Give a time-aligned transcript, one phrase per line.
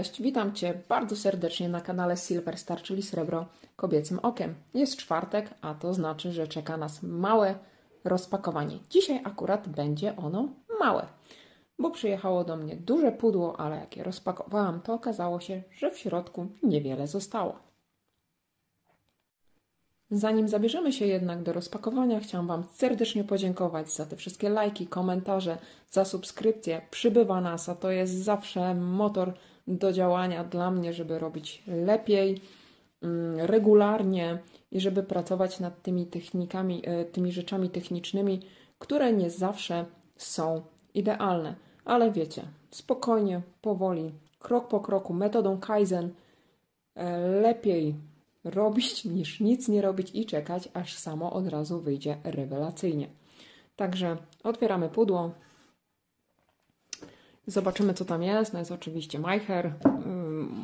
[0.00, 3.46] Cześć, witam Cię bardzo serdecznie na kanale Silver Star, czyli Srebro
[3.76, 4.54] Kobiecym Okiem.
[4.74, 7.54] Jest czwartek, a to znaczy, że czeka nas małe
[8.04, 8.78] rozpakowanie.
[8.90, 10.48] Dzisiaj akurat będzie ono
[10.80, 11.06] małe,
[11.78, 15.98] bo przyjechało do mnie duże pudło, ale jak je rozpakowałam, to okazało się, że w
[15.98, 17.58] środku niewiele zostało.
[20.10, 25.58] Zanim zabierzemy się jednak do rozpakowania, chciałam Wam serdecznie podziękować za te wszystkie lajki, komentarze,
[25.90, 26.80] za subskrypcję.
[26.90, 29.34] Przybywa nas, a to jest zawsze motor
[29.70, 32.40] do działania dla mnie, żeby robić lepiej,
[33.02, 34.38] mm, regularnie
[34.72, 38.40] i żeby pracować nad tymi technikami, e, tymi rzeczami technicznymi,
[38.78, 39.84] które nie zawsze
[40.16, 40.62] są
[40.94, 41.54] idealne.
[41.84, 46.10] Ale wiecie, spokojnie, powoli, krok po kroku, metodą Kaizen,
[46.94, 47.94] e, lepiej
[48.44, 53.08] robić niż nic nie robić i czekać, aż samo od razu wyjdzie rewelacyjnie.
[53.76, 55.30] Także otwieramy pudło.
[57.46, 58.52] Zobaczymy, co tam jest.
[58.52, 59.72] No jest oczywiście majcher.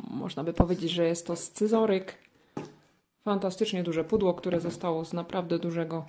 [0.09, 2.17] Można by powiedzieć, że jest to scyzoryk.
[3.23, 6.05] Fantastycznie duże pudło, które zostało z naprawdę dużego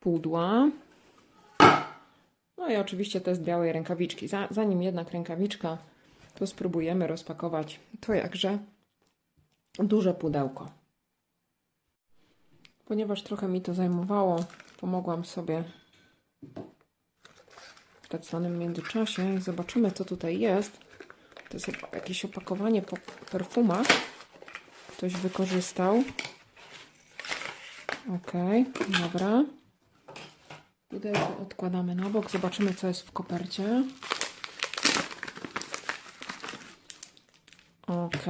[0.00, 0.70] pudła.
[2.58, 4.28] No i oczywiście test białej rękawiczki.
[4.50, 5.78] Zanim jednak rękawiczka,
[6.34, 8.58] to spróbujemy rozpakować to jakże
[9.78, 10.68] duże pudełko.
[12.84, 14.44] Ponieważ trochę mi to zajmowało,
[14.80, 15.64] pomogłam sobie
[18.18, 20.78] w zwanym międzyczasie zobaczymy, co tutaj jest.
[21.48, 22.96] To jest jakieś opakowanie po
[23.30, 23.86] perfumach.
[24.88, 26.04] Ktoś wykorzystał.
[28.14, 28.32] Ok,
[29.02, 29.44] dobra.
[30.88, 32.30] Pudełko odkładamy na bok.
[32.30, 33.84] Zobaczymy, co jest w kopercie.
[37.86, 38.26] Ok.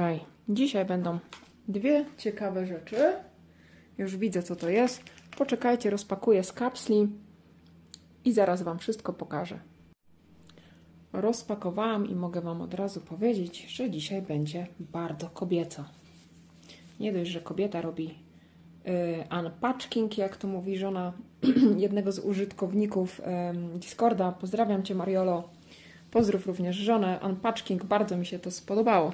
[0.49, 1.19] Dzisiaj będą
[1.67, 3.13] dwie ciekawe rzeczy.
[3.97, 5.03] Już widzę, co to jest.
[5.37, 7.07] Poczekajcie, rozpakuję z kapsli
[8.25, 9.72] i zaraz Wam wszystko pokażę.
[11.13, 15.85] Rozpakowałam i mogę Wam od razu powiedzieć, że dzisiaj będzie bardzo kobieco.
[16.99, 18.05] Nie dość, że kobieta robi
[18.85, 21.13] yy, unpatching, jak to mówi żona
[21.77, 23.21] jednego z użytkowników
[23.75, 24.31] Discorda.
[24.31, 25.49] Pozdrawiam Cię, Mariolo.
[26.11, 27.19] Pozdrów również żonę.
[27.23, 29.13] Unpatching, bardzo mi się to spodobało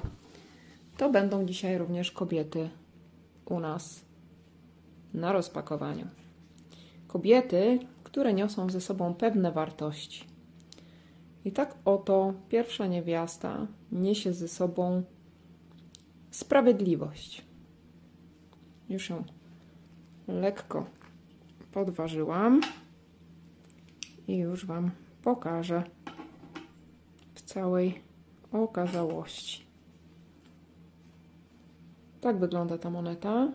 [1.00, 2.70] to będą dzisiaj również kobiety
[3.44, 4.00] u nas
[5.14, 6.06] na rozpakowaniu.
[7.08, 10.29] Kobiety, które niosą ze sobą pewne wartości.
[11.44, 15.02] I tak oto pierwsza niewiasta niesie ze sobą
[16.30, 17.44] sprawiedliwość.
[18.88, 19.24] Już ją
[20.28, 20.86] lekko
[21.72, 22.60] podważyłam
[24.28, 24.90] i już Wam
[25.22, 25.82] pokażę
[27.34, 28.02] w całej
[28.52, 29.64] okazałości.
[32.20, 33.48] Tak wygląda ta moneta.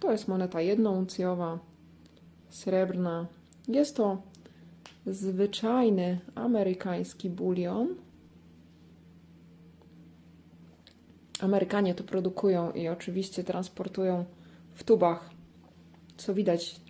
[0.00, 1.58] To jest moneta jednouncjowa,
[2.48, 3.26] srebrna.
[3.68, 4.22] Jest to
[5.06, 7.94] zwyczajny amerykański bulion.
[11.40, 14.24] Amerykanie to produkują i oczywiście transportują
[14.74, 15.30] w tubach,
[16.16, 16.80] co widać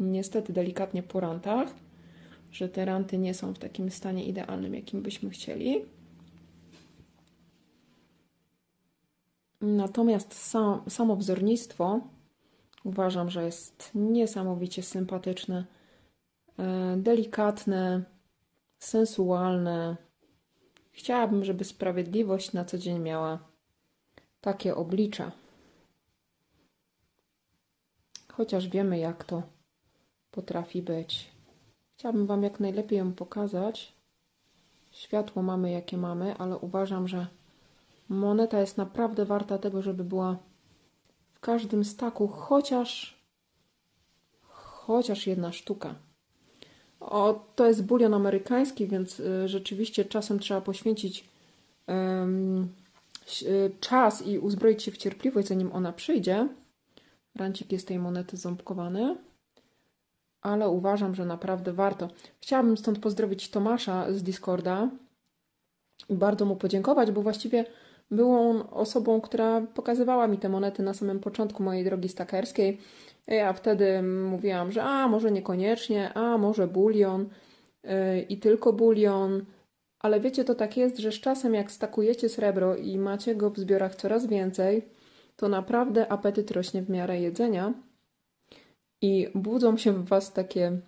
[0.00, 1.74] niestety delikatnie po rantach,
[2.52, 5.84] że te ranty nie są w takim stanie idealnym, jakim byśmy chcieli.
[9.60, 12.00] Natomiast sam, samo wzornictwo
[12.84, 15.64] uważam, że jest niesamowicie sympatyczne,
[16.96, 18.02] delikatne,
[18.78, 19.96] sensualne.
[20.92, 23.38] Chciałabym, żeby sprawiedliwość na co dzień miała
[24.40, 25.30] takie oblicze.
[28.32, 29.42] Chociaż wiemy, jak to
[30.30, 31.30] potrafi być.
[31.94, 33.92] Chciałabym Wam jak najlepiej ją pokazać.
[34.90, 37.26] Światło mamy, jakie mamy, ale uważam, że
[38.08, 40.36] moneta jest naprawdę warta tego, żeby była
[41.32, 43.20] w każdym staku chociaż
[44.90, 45.94] chociaż jedna sztuka.
[47.00, 51.24] O, to jest bulion amerykański, więc y, rzeczywiście czasem trzeba poświęcić
[53.42, 56.48] y, czas i uzbroić się w cierpliwość, zanim ona przyjdzie.
[57.34, 59.16] Rancik jest tej monety ząbkowany,
[60.42, 62.08] ale uważam, że naprawdę warto.
[62.40, 64.90] Chciałabym stąd pozdrowić Tomasza z Discorda
[66.08, 67.64] i bardzo mu podziękować, bo właściwie
[68.10, 72.78] był on osobą, która pokazywała mi te monety na samym początku mojej drogi stakerskiej.
[73.26, 77.28] Ja wtedy mówiłam, że a może niekoniecznie, a może bulion
[77.84, 79.44] yy, i tylko bulion.
[80.00, 83.58] Ale wiecie, to tak jest, że z czasem jak stakujecie srebro i macie go w
[83.58, 84.88] zbiorach coraz więcej,
[85.36, 87.74] to naprawdę apetyt rośnie w miarę jedzenia
[89.02, 90.80] i budzą się w Was takie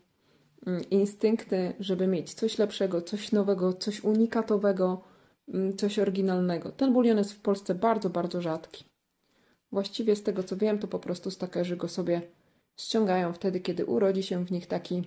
[0.67, 5.12] mm, instynkty, żeby mieć coś lepszego, coś nowego, coś unikatowego,
[5.77, 6.73] coś oryginalnego.
[6.73, 8.85] Ten bulion jest w Polsce bardzo, bardzo rzadki.
[9.73, 12.23] Właściwie z tego co wiem, to po prostu stakerzy go sobie
[12.77, 15.03] ściągają wtedy, kiedy urodzi się w nich taki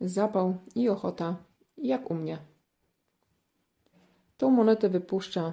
[0.00, 1.36] zapał i ochota,
[1.78, 2.38] jak u mnie.
[4.36, 5.52] Tą monetę wypuszcza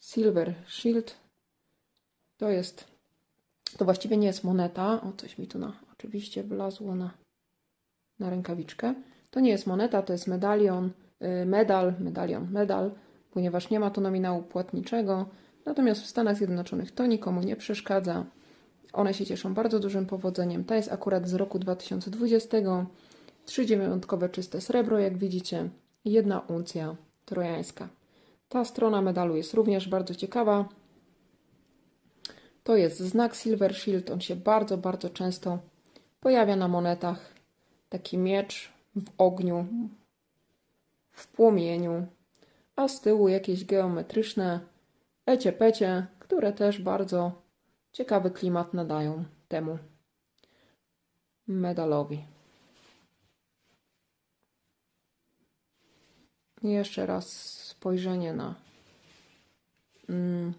[0.00, 1.16] Silver Shield.
[2.36, 2.84] To jest,
[3.78, 5.02] to właściwie nie jest moneta.
[5.02, 7.10] O, coś mi tu na, oczywiście wlazło na,
[8.18, 8.94] na rękawiczkę.
[9.30, 10.90] To nie jest moneta, to jest medalion,
[11.46, 12.90] medal, medalion, medal,
[13.30, 15.26] ponieważ nie ma tu nominału płatniczego.
[15.64, 18.24] Natomiast w Stanach Zjednoczonych to nikomu nie przeszkadza.
[18.92, 20.64] One się cieszą bardzo dużym powodzeniem.
[20.64, 22.58] Ta jest akurat z roku 2020.
[23.44, 25.68] Trzydziewiątkowe czyste srebro, jak widzicie.
[26.04, 27.88] Jedna uncja trojańska.
[28.48, 30.68] Ta strona medalu jest również bardzo ciekawa.
[32.64, 34.10] To jest znak Silver Shield.
[34.10, 35.58] On się bardzo, bardzo często
[36.20, 37.32] pojawia na monetach.
[37.88, 39.66] Taki miecz w ogniu,
[41.16, 42.06] w płomieniu,
[42.76, 44.60] a z tyłu jakieś geometryczne
[45.26, 47.42] ecie-pecie, które też bardzo
[47.92, 49.78] ciekawy klimat nadają temu
[51.46, 52.24] medalowi.
[56.62, 57.28] Jeszcze raz
[57.62, 58.54] spojrzenie na
[60.08, 60.54] mm,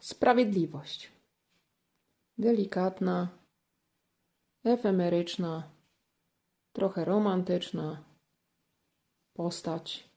[0.00, 1.12] sprawiedliwość.
[2.38, 3.28] Delikatna,
[4.64, 5.62] efemeryczna,
[6.72, 8.07] trochę romantyczna
[9.38, 10.08] postać.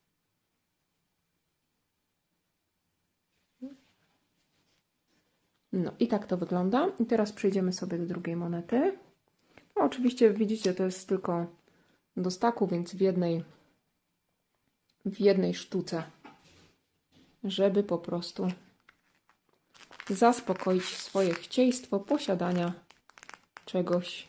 [5.73, 6.87] No i tak to wygląda.
[6.99, 8.97] I teraz przejdziemy sobie do drugiej monety.
[9.75, 11.45] No, oczywiście widzicie, to jest tylko
[12.17, 13.43] do staku, więc w jednej,
[15.05, 16.03] w jednej sztuce,
[17.43, 18.47] żeby po prostu
[20.09, 22.73] zaspokoić swoje chcieństwo posiadania
[23.65, 24.27] czegoś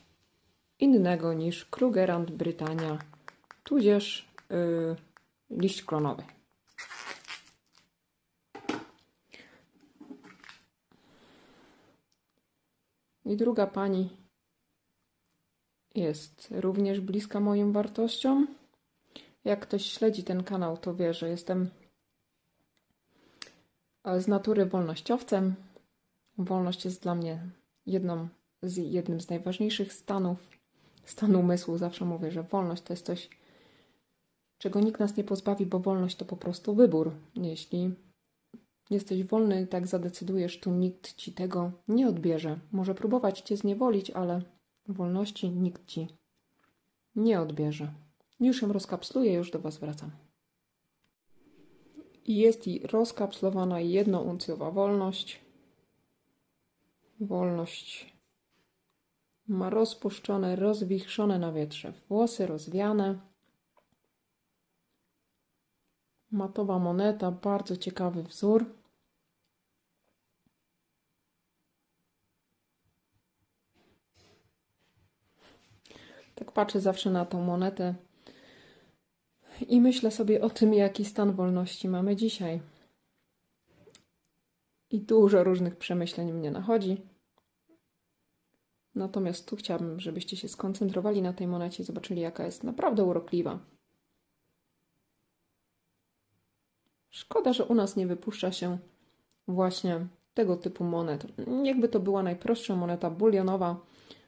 [0.79, 2.99] innego niż Krugerrand Brytania,
[3.65, 4.97] tudzież yy,
[5.51, 6.23] liść klonowy.
[13.25, 14.17] I druga pani
[15.95, 18.47] jest również bliska moim wartościom.
[19.45, 21.71] Jak ktoś śledzi ten kanał, to wie, że jestem
[24.19, 25.55] z natury wolnościowcem.
[26.39, 27.41] Wolność jest dla mnie
[27.87, 28.29] jedną
[28.63, 30.39] z, jednym z najważniejszych stanów,
[31.05, 31.79] stanu umysłu.
[31.79, 33.29] Zawsze mówię, że wolność to jest coś,
[34.63, 37.13] czego nikt nas nie pozbawi, bo wolność to po prostu wybór.
[37.35, 37.95] Jeśli
[38.91, 42.59] jesteś wolny, tak zadecydujesz, to nikt ci tego nie odbierze.
[42.73, 44.43] Może próbować cię zniewolić, ale
[44.89, 46.09] wolności nikt ci
[47.17, 47.93] nie odbierze.
[48.41, 50.11] Już ją rozkapsluję, już do Was wracam.
[52.27, 55.41] Jest i rozkapslowana jednouncjowa wolność.
[57.21, 58.17] Wolność
[59.49, 63.32] ma rozpuszczone, rozwichrzone na wietrze włosy, rozwiane.
[66.33, 68.65] Matowa moneta, bardzo ciekawy wzór.
[76.35, 77.95] Tak patrzę zawsze na tą monetę
[79.69, 82.61] i myślę sobie o tym, jaki stan wolności mamy dzisiaj.
[84.91, 87.01] I dużo różnych przemyśleń mnie nachodzi.
[88.95, 93.72] Natomiast tu chciałabym, żebyście się skoncentrowali na tej monecie i zobaczyli, jaka jest naprawdę urokliwa.
[97.23, 98.79] Szkoda, że u nas nie wypuszcza się
[99.49, 101.27] właśnie tego typu monet.
[101.63, 103.81] Jakby to była najprostsza moneta bulionowa,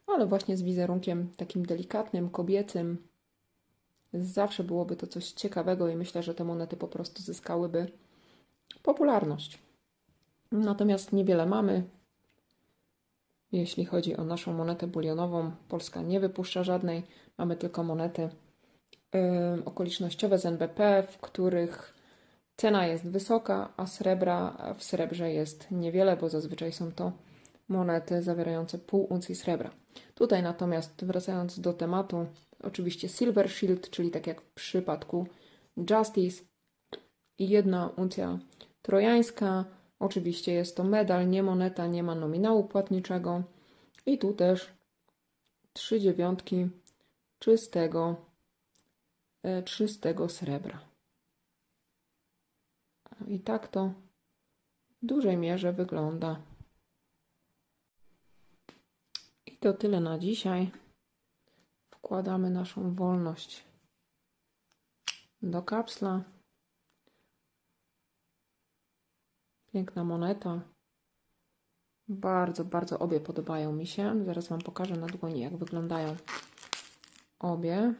[0.07, 3.09] ale właśnie z wizerunkiem takim delikatnym, kobiecym.
[4.13, 7.87] Zawsze byłoby to coś ciekawego i myślę, że te monety po prostu zyskałyby
[8.83, 9.59] popularność.
[10.53, 11.83] Natomiast niewiele mamy.
[13.53, 17.03] Jeśli chodzi o naszą monetę bulionową, Polska nie wypuszcza żadnej.
[17.39, 18.29] Mamy tylko monety
[19.13, 21.95] yy, okolicznościowe z NBP, w których
[22.57, 27.13] cena jest wysoka, a srebra w srebrze jest niewiele, bo zazwyczaj są to
[27.69, 29.71] monety zawierające pół uncji srebra.
[30.15, 32.27] Tutaj natomiast wracając do tematu,
[32.63, 35.27] oczywiście Silver Shield, czyli tak jak w przypadku
[35.91, 36.45] Justice
[37.39, 38.39] jedna uncja
[38.83, 39.65] trojańska.
[39.99, 43.43] Oczywiście jest to medal, nie moneta, nie ma nominału płatniczego.
[44.07, 44.73] I tu też
[45.73, 46.69] trzy dziewiątki
[47.39, 48.17] czystego,
[49.43, 50.94] e, czystego srebra.
[53.27, 53.95] I tak to
[55.03, 56.41] w dużej mierze wygląda.
[59.65, 60.71] to tyle na dzisiaj.
[61.91, 63.65] Wkładamy naszą wolność
[65.43, 66.25] do kapsla.
[69.73, 70.61] Piękna moneta.
[72.09, 74.25] Bardzo, bardzo obie podobają mi się.
[74.25, 76.17] Zaraz Wam pokażę na dłoni, jak wyglądają
[77.39, 77.95] obie.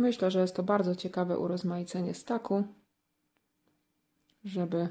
[0.00, 2.64] Myślę, że jest to bardzo ciekawe urozmaicenie staku,
[4.44, 4.88] żeby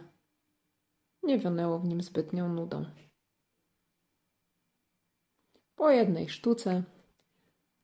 [1.24, 2.86] nie wionęło w nim zbytnią nudą.
[5.76, 6.84] Po jednej sztuce,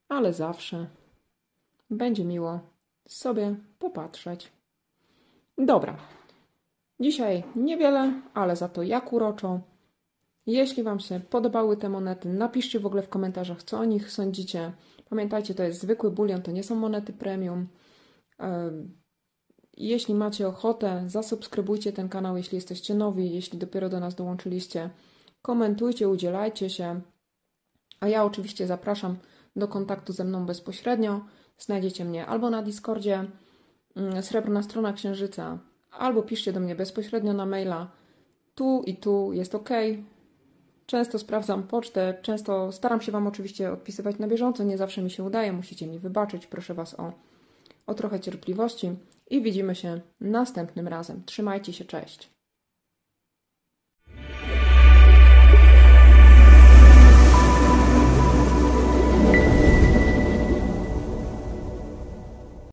[0.09, 0.87] ale zawsze
[1.89, 2.59] będzie miło
[3.07, 4.51] sobie popatrzeć.
[5.57, 5.97] Dobra.
[6.99, 9.59] Dzisiaj niewiele, ale za to jak uroczo.
[10.45, 14.71] Jeśli Wam się podobały te monety, napiszcie w ogóle w komentarzach, co o nich sądzicie.
[15.09, 17.67] Pamiętajcie, to jest zwykły bulion, to nie są monety premium.
[19.77, 24.89] Jeśli macie ochotę, zasubskrybujcie ten kanał, jeśli jesteście nowi, jeśli dopiero do nas dołączyliście.
[25.41, 27.01] Komentujcie, udzielajcie się.
[27.99, 29.17] A ja oczywiście zapraszam
[29.55, 31.21] do kontaktu ze mną bezpośrednio.
[31.57, 33.25] Znajdziecie mnie albo na Discordzie
[33.95, 35.59] mm, Srebrna Strona Księżyca,
[35.91, 37.91] albo piszcie do mnie bezpośrednio na maila.
[38.55, 39.69] Tu i tu jest ok.
[40.85, 45.23] Często sprawdzam pocztę, często staram się Wam oczywiście odpisywać na bieżąco, nie zawsze mi się
[45.23, 47.13] udaje, musicie mi wybaczyć, proszę Was o,
[47.87, 48.95] o trochę cierpliwości
[49.29, 51.23] i widzimy się następnym razem.
[51.25, 52.34] Trzymajcie się, cześć.